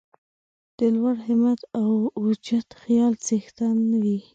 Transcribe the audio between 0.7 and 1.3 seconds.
د لوړ